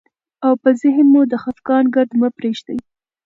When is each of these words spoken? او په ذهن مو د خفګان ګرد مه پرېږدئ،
او 0.45 0.53
په 0.61 0.69
ذهن 0.81 1.05
مو 1.13 1.21
د 1.31 1.33
خفګان 1.43 1.85
ګرد 1.95 2.11
مه 2.21 2.29
پرېږدئ، 2.37 2.77